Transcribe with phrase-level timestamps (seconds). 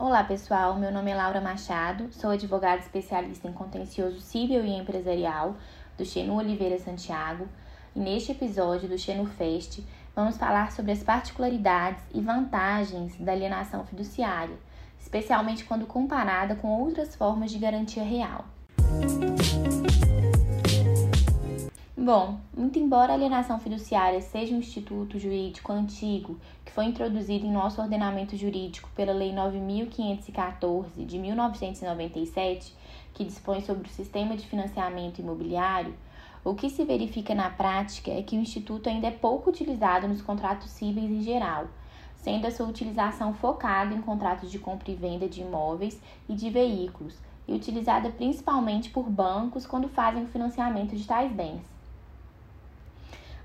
[0.00, 5.56] Olá pessoal, meu nome é Laura Machado, sou advogada especialista em contencioso civil e empresarial
[5.98, 7.46] do Xenu Oliveira Santiago.
[7.94, 9.80] E neste episódio do Xenu Fest
[10.16, 14.56] vamos falar sobre as particularidades e vantagens da alienação fiduciária,
[14.98, 18.46] especialmente quando comparada com outras formas de garantia real.
[22.02, 27.52] Bom, muito embora a alienação fiduciária seja um instituto jurídico antigo que foi introduzido em
[27.52, 32.74] nosso ordenamento jurídico pela Lei 9514 de 1997,
[33.12, 35.94] que dispõe sobre o sistema de financiamento imobiliário,
[36.42, 40.22] o que se verifica na prática é que o instituto ainda é pouco utilizado nos
[40.22, 41.68] contratos cíveis em geral,
[42.16, 46.48] sendo a sua utilização focada em contratos de compra e venda de imóveis e de
[46.48, 51.79] veículos, e utilizada principalmente por bancos quando fazem o financiamento de tais bens.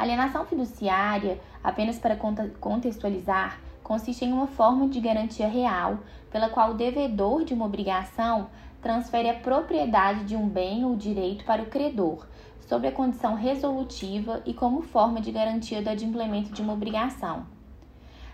[0.00, 2.16] Alienação fiduciária, apenas para
[2.58, 5.98] contextualizar, consiste em uma forma de garantia real
[6.30, 8.48] pela qual o devedor de uma obrigação
[8.80, 12.26] transfere a propriedade de um bem ou direito para o credor,
[12.66, 17.44] sob a condição resolutiva e como forma de garantia do adimplemento de uma obrigação.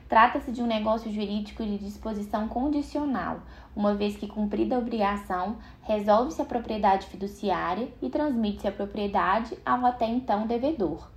[0.09, 3.41] Trata-se de um negócio jurídico de disposição condicional,
[3.75, 9.85] uma vez que cumprida a obrigação, resolve-se a propriedade fiduciária e transmite-se a propriedade ao
[9.85, 11.16] até então devedor.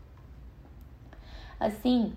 [1.60, 2.14] Assim,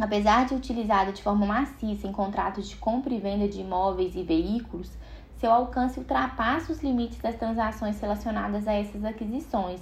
[0.00, 4.22] apesar de utilizada de forma maciça em contratos de compra e venda de imóveis e
[4.22, 4.90] veículos,
[5.36, 9.80] seu alcance ultrapassa os limites das transações relacionadas a essas aquisições,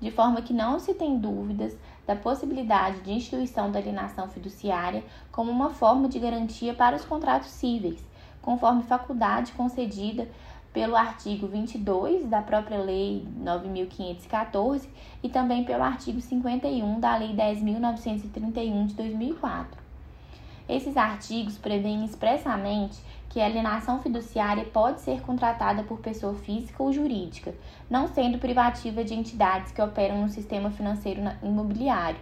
[0.00, 5.50] de forma que não se tem dúvidas da possibilidade de instituição da alienação fiduciária como
[5.50, 8.02] uma forma de garantia para os contratos cíveis,
[8.40, 10.28] conforme faculdade concedida
[10.72, 14.88] pelo artigo 22 da própria Lei 9.514
[15.22, 19.80] e também pelo artigo 51 da Lei 10.931 de 2004.
[20.68, 26.92] Esses artigos prevêem expressamente que a alienação fiduciária pode ser contratada por pessoa física ou
[26.92, 27.54] jurídica,
[27.88, 32.20] não sendo privativa de entidades que operam no sistema financeiro imobiliário,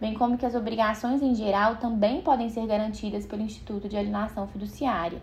[0.00, 4.46] bem como que as obrigações em geral também podem ser garantidas pelo Instituto de Alienação
[4.48, 5.22] Fiduciária.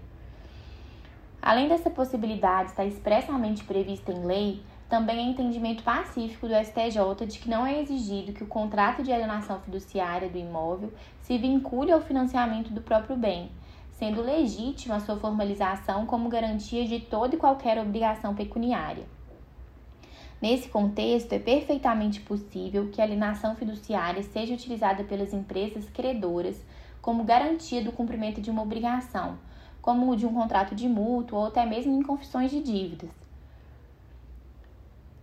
[1.42, 7.40] Além dessa possibilidade estar expressamente prevista em lei, também é entendimento pacífico do STJ de
[7.40, 12.02] que não é exigido que o contrato de alienação fiduciária do imóvel se vincule ao
[12.02, 13.50] financiamento do próprio bem,
[13.90, 19.06] sendo legítima a sua formalização como garantia de toda e qualquer obrigação pecuniária.
[20.40, 26.64] Nesse contexto, é perfeitamente possível que a alienação fiduciária seja utilizada pelas empresas credoras
[27.02, 29.40] como garantia do cumprimento de uma obrigação
[29.82, 33.10] como o de um contrato de mútuo ou até mesmo em confissões de dívidas.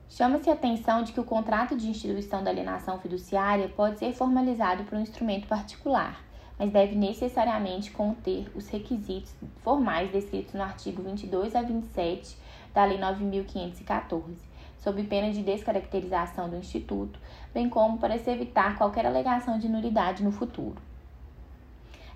[0.08, 4.82] Chama-se a atenção de que o contrato de instituição da alienação fiduciária pode ser formalizado
[4.84, 6.24] por um instrumento particular,
[6.58, 9.32] mas deve necessariamente conter os requisitos
[9.62, 12.36] formais descritos no artigo 22 a 27
[12.74, 14.36] da Lei 9514,
[14.78, 17.20] sob pena de descaracterização do instituto,
[17.54, 20.80] bem como para se evitar qualquer alegação de nulidade no futuro.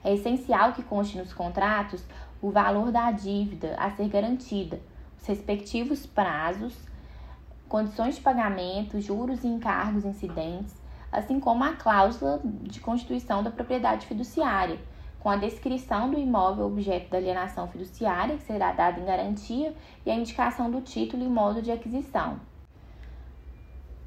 [0.03, 2.03] É essencial que conste nos contratos
[2.43, 4.81] o valor da dívida a ser garantida,
[5.17, 6.77] os respectivos prazos,
[7.69, 10.75] condições de pagamento, juros e encargos incidentes,
[11.13, 14.79] assim como a cláusula de constituição da propriedade fiduciária,
[15.21, 19.73] com a descrição do imóvel objeto da alienação fiduciária, que será dada em garantia,
[20.05, 22.41] e a indicação do título e modo de aquisição.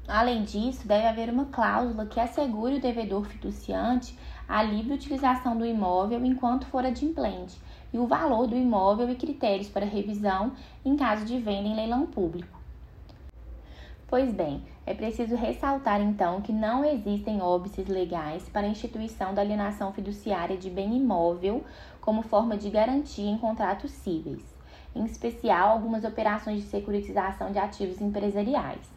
[0.06, 4.16] Além disso, deve haver uma cláusula que assegure o devedor fiduciante
[4.48, 7.58] a livre utilização do imóvel enquanto for adimplente,
[7.92, 10.52] e o valor do imóvel e critérios para revisão
[10.84, 12.56] em caso de venda em leilão público.
[14.08, 19.42] Pois bem, é preciso ressaltar então que não existem óbices legais para a instituição da
[19.42, 21.64] alienação fiduciária de bem imóvel
[22.00, 24.44] como forma de garantia em contratos cíveis,
[24.94, 28.88] em especial algumas operações de securitização de ativos empresariais.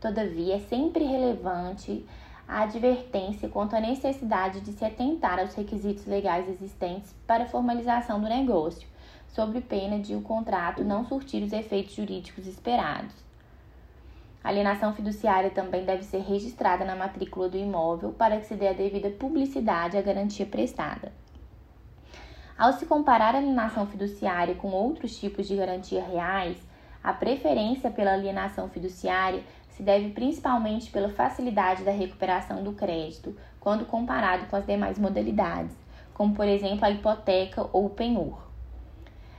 [0.00, 2.06] Todavia, é sempre relevante
[2.48, 8.18] a advertência quanto à necessidade de se atentar aos requisitos legais existentes para a formalização
[8.18, 8.88] do negócio,
[9.28, 13.14] sob pena de o contrato não surtir os efeitos jurídicos esperados.
[14.42, 18.68] A alienação fiduciária também deve ser registrada na matrícula do imóvel para que se dê
[18.68, 21.12] a devida publicidade à garantia prestada.
[22.56, 26.56] Ao se comparar a alienação fiduciária com outros tipos de garantia reais,
[27.04, 29.42] a preferência pela alienação fiduciária
[29.78, 35.76] se deve principalmente pela facilidade da recuperação do crédito quando comparado com as demais modalidades,
[36.12, 38.42] como por exemplo a hipoteca ou o penhor.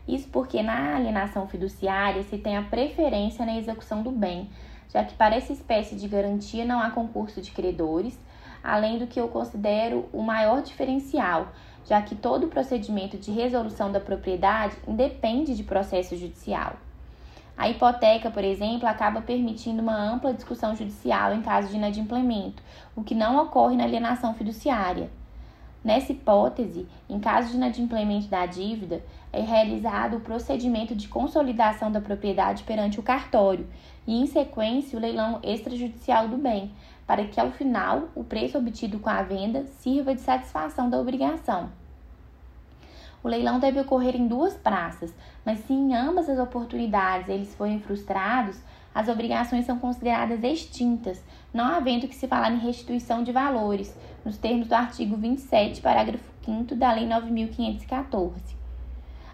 [0.08, 4.50] Isso porque na alienação fiduciária se tem a preferência na execução do bem,
[4.88, 8.18] já que para essa espécie de garantia não há concurso de credores,
[8.64, 11.50] além do que eu considero o maior diferencial,
[11.84, 16.78] já que todo procedimento de resolução da propriedade independe de processo judicial.
[17.60, 22.64] A hipoteca, por exemplo, acaba permitindo uma ampla discussão judicial em caso de inadimplemento,
[22.96, 25.12] o que não ocorre na alienação fiduciária.
[25.84, 29.04] Nessa hipótese, em caso de inadimplemento da dívida,
[29.34, 33.68] é realizado o procedimento de consolidação da propriedade perante o cartório
[34.08, 36.72] e, em sequência, o leilão extrajudicial do bem,
[37.06, 41.70] para que, ao final, o preço obtido com a venda sirva de satisfação da obrigação.
[43.24, 45.14] O leilão deve ocorrer em duas praças,
[45.46, 48.62] mas se em ambas as oportunidades eles forem frustrados,
[48.94, 51.24] as obrigações são consideradas extintas,
[51.54, 53.96] não havendo que se falar em restituição de valores,
[54.26, 58.58] nos termos do artigo 27, parágrafo 5 da Lei 9514.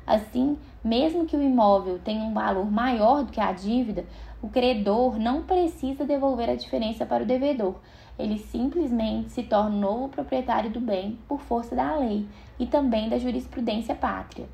[0.05, 4.05] Assim, mesmo que o imóvel tenha um valor maior do que a dívida,
[4.39, 7.77] o credor não precisa devolver a diferença para o devedor.
[8.19, 12.27] Ele simplesmente se torna novo proprietário do bem por força da lei
[12.59, 14.47] e também da jurisprudência pátria.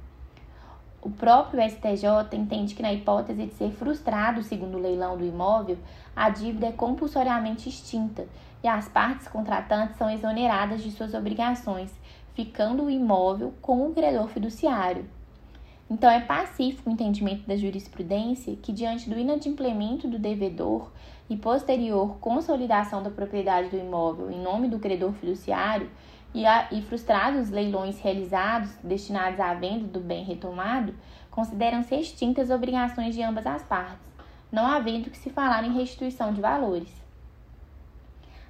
[1.02, 5.78] O próprio STJ entende que, na hipótese de ser frustrado o segundo leilão do imóvel,
[6.16, 8.26] a dívida é compulsoriamente extinta
[8.64, 11.92] e as partes contratantes são exoneradas de suas obrigações,
[12.34, 15.06] ficando o imóvel com o credor fiduciário.
[15.92, 20.90] Então, é pacífico o entendimento da jurisprudência que, diante do inadimplemento do devedor
[21.30, 25.92] e posterior consolidação da propriedade do imóvel em nome do credor fiduciário,
[26.34, 30.96] e, a, e frustrados os leilões realizados destinados à venda do bem retomado,
[31.30, 34.08] consideram-se extintas as obrigações de ambas as partes,
[34.50, 36.88] não havendo que se falar em restituição de valores.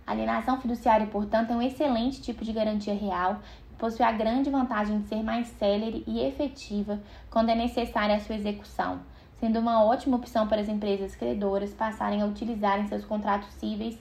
[0.06, 3.40] A alienação fiduciária, portanto, é um excelente tipo de garantia real
[3.82, 7.02] possui a grande vantagem de ser mais célere e efetiva
[7.32, 9.00] quando é necessária a sua execução,
[9.40, 13.98] sendo uma ótima opção para as empresas credoras passarem a utilizarem seus contratos cíveis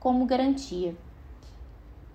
[0.00, 0.96] como garantia.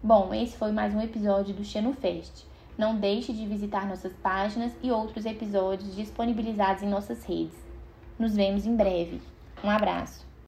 [0.04, 2.46] Bom, esse foi mais um episódio do Xenofest.
[2.78, 7.58] Não deixe de visitar nossas páginas e outros episódios disponibilizados em nossas redes.
[8.20, 9.22] Nos vemos em breve.
[9.64, 10.29] Um abraço.